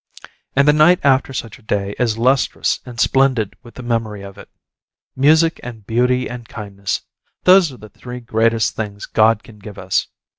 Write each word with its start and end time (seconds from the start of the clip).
And 0.55 0.67
the 0.67 0.73
night 0.73 0.99
after 1.03 1.31
such 1.31 1.59
a 1.59 1.61
day 1.61 1.93
is 1.99 2.17
lustrous 2.17 2.79
and 2.87 2.99
splendid 2.99 3.55
with 3.61 3.75
the 3.75 3.83
memory 3.83 4.23
of 4.23 4.35
it. 4.35 4.49
Music 5.15 5.59
and 5.61 5.85
beauty 5.85 6.27
and 6.27 6.49
kindness 6.49 7.03
those 7.43 7.71
are 7.71 7.77
the 7.77 7.87
three 7.89 8.19
greatest 8.19 8.75
things 8.75 9.05
God 9.05 9.43
can 9.43 9.59
give 9.59 9.77
us. 9.77 10.07